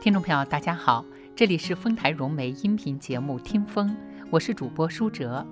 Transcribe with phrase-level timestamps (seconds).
[0.00, 1.04] 听众朋友，大家好，
[1.36, 3.86] 这里是丰台融媒音频节目《听风》，
[4.30, 5.46] 我是主播舒哲。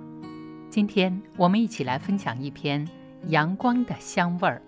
[0.71, 2.83] 今天我们一起来分享一篇
[3.27, 4.59] 阳光的香味儿。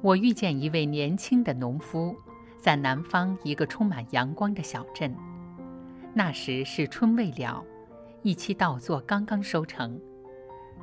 [0.00, 2.12] 我遇见一位年轻的农夫，
[2.58, 5.14] 在南方一个充满阳光的小镇。
[6.12, 7.64] 那时是春未了，
[8.22, 9.96] 一期稻作刚刚收成。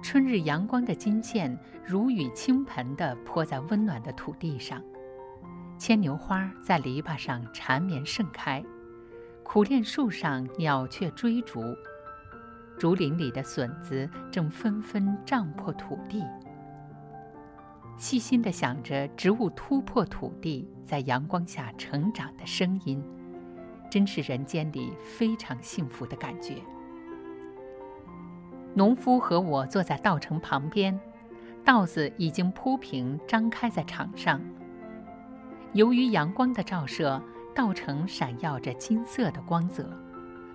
[0.04, 4.84] 春日阳光的金线如雨倾盆地泼在温暖的土地上，
[5.80, 8.62] 牵牛花在篱笆上缠绵盛开，
[9.44, 11.62] 苦楝树上鸟雀追逐，
[12.78, 16.22] 竹林里的笋子正纷纷胀破土地。
[17.96, 23.02] 细心地想着植物突破土地，在阳光下成长的声音，
[23.90, 26.58] 真是人间里非常幸福的感觉。
[28.76, 31.00] 农夫和我坐在稻城旁边，
[31.64, 34.42] 稻子已经铺平，张开在场上。
[35.74, 37.22] 由于阳光的照射，
[37.54, 39.88] 稻城闪耀着金色的光泽，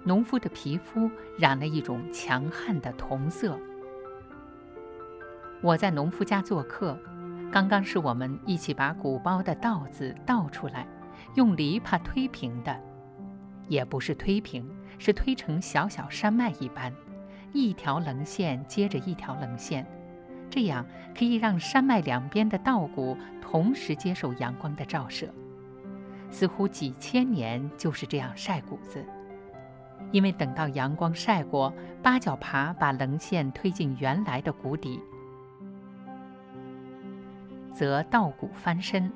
[0.02, 1.08] 农夫的皮肤
[1.38, 3.56] 染了一种强悍的铜色。
[5.60, 6.98] 我在农夫家做客，
[7.52, 10.88] 刚刚是我们一起把鼓包的稻子倒出来，
[11.36, 12.76] 用篱笆推平的，
[13.68, 16.92] 也不是推平，是推成小小山脉一般。
[17.52, 19.86] 一条棱线接着一条棱线，
[20.50, 20.84] 这样
[21.16, 25.28] 可以让山脉两边的稻谷同时接受阳光的照射。
[26.30, 29.02] 似乎几千年就是这样晒谷子，
[30.12, 35.00] 因为等到阳光晒过，八角耙把棱线推进原来的谷底，
[37.72, 39.10] 则稻谷翻身，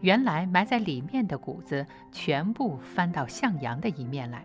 [0.00, 4.42] 原来埋在里面的谷子全部翻到向阳的一面来。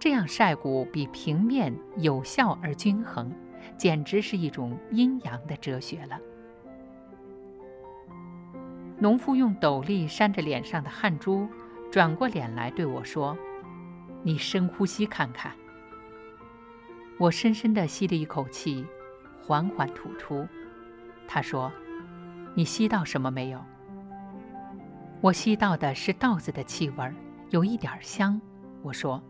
[0.00, 3.32] 这样晒谷比平面有效而均衡，
[3.76, 6.18] 简直是一种阴阳的哲学了。
[8.96, 11.48] 农夫用斗笠扇着脸上的汗珠，
[11.90, 13.36] 转过脸来对我说
[14.22, 15.52] ：“你深呼吸看看。”
[17.18, 18.86] 我深深地吸了一口气，
[19.42, 20.46] 缓缓吐出。
[21.26, 21.72] 他说
[22.54, 23.60] ：“你吸到什么没有？”
[25.20, 27.12] 我吸到的是稻子的气味儿，
[27.50, 28.40] 有一点香。
[28.82, 29.20] 我说。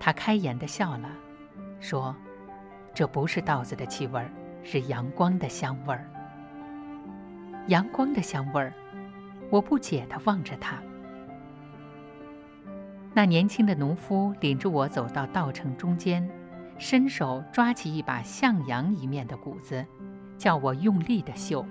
[0.00, 1.08] 他开颜地笑了，
[1.80, 2.14] 说
[2.94, 4.30] ：“这不是稻子的气味儿，
[4.62, 6.08] 是阳光的香味儿。
[7.66, 8.72] 阳光的香味儿。”
[9.50, 10.76] 我不解地望着他。
[13.14, 16.28] 那年轻的农夫领着我走到稻城中间，
[16.76, 19.86] 伸手抓起一把向阳一面的谷子，
[20.36, 21.64] 叫我用力地嗅。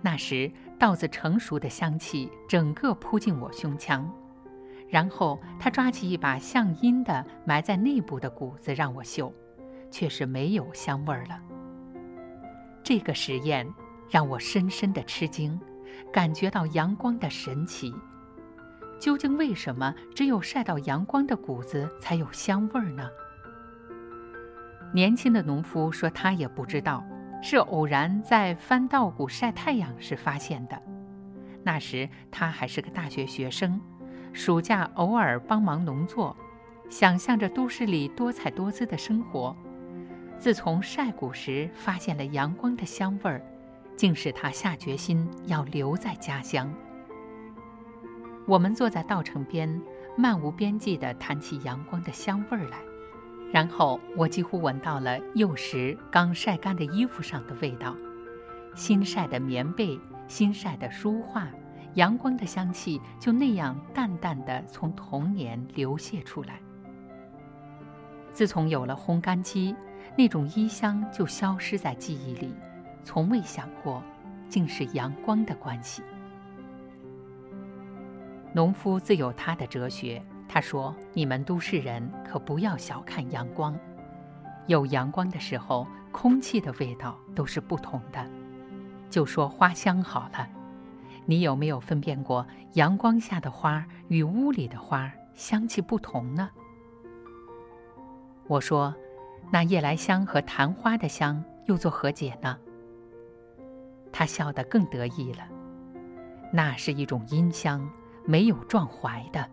[0.00, 4.10] 那时稻子成熟的香气整个扑进我胸腔。
[4.88, 9.32] 然后他抓起一把向阴的埋在内部的谷子让我嗅，
[9.90, 11.40] 却是没有香味儿了。
[12.82, 13.66] 这个实验
[14.08, 15.60] 让我深深的吃惊，
[16.10, 17.94] 感觉到阳光的神奇。
[18.98, 23.08] 究竟为什么只有晒到阳光的谷子才有香味儿呢？
[24.94, 27.04] 年轻的农夫说他也不知道，
[27.42, 30.82] 是偶然在翻稻谷晒太阳时发现的。
[31.62, 33.78] 那时他还是个大学学生。
[34.32, 36.36] 暑假偶尔帮忙农作，
[36.88, 39.56] 想象着都市里多彩多姿的生活。
[40.38, 43.42] 自从晒谷时发现了阳光的香味儿，
[43.96, 46.72] 竟使他下决心要留在家乡。
[48.46, 49.82] 我们坐在稻城边，
[50.16, 52.78] 漫无边际地谈起阳光的香味儿来。
[53.52, 57.96] 然后我几乎闻到了幼时刚晒干的衣服上的味道，
[58.74, 61.48] 新晒的棉被，新晒的书画。
[61.98, 66.60] 阳光的香气就那样淡淡的从童年流泻出来。
[68.30, 69.74] 自从有了烘干机，
[70.16, 72.54] 那种衣香就消失在记忆里，
[73.02, 74.00] 从未想过，
[74.48, 76.04] 竟是阳光的关系。
[78.52, 83.76] 农夫自有他的哲学，他说：“你们都市人可不要小看阳光，
[84.68, 88.24] 有阳光的时候，空气的味道都是不同的。
[89.10, 90.48] 就说花香好了。”
[91.30, 96.48] 你有没有分辨过阳光下的花与屋里的花香气不同呢？
[98.46, 98.94] 我说，
[99.52, 102.58] 那夜来香和昙花的香又作何解呢？
[104.10, 105.46] 他笑得更得意了。
[106.50, 107.86] 那是一种阴香，
[108.24, 109.46] 没有撞怀的。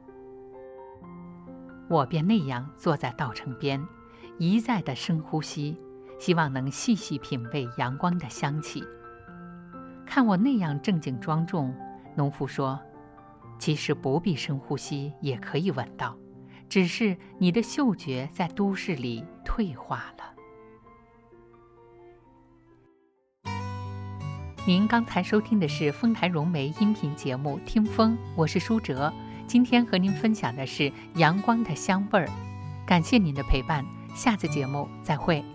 [1.89, 3.85] 我便那样坐在稻城边，
[4.37, 5.77] 一再的深呼吸，
[6.21, 8.81] 希望能细细品味阳光的香气。
[10.05, 11.75] 看我那样正经庄重，
[12.15, 12.79] 农夫说
[13.59, 16.15] ：“其实不必深呼吸也可以闻到，
[16.69, 20.23] 只是你的嗅觉在都市里退化了。”
[24.67, 29.13] 您刚才收听的是丰台融媒音频节目《听风》，我是舒哲。
[29.45, 32.27] 今天和您分享的是阳光的香味儿。
[32.83, 33.85] 感谢您的陪伴，
[34.15, 35.45] 下次节目再会。